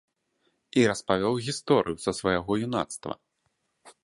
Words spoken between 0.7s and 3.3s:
І распавёў гісторыю са свайго юнацтва.